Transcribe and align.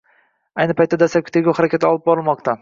Ayni 0.63 0.75
paytda 0.79 0.99
dastlabki 1.03 1.35
tergov 1.37 1.59
harakatlari 1.61 1.95
olib 1.99 2.09
borilmoqda 2.11 2.57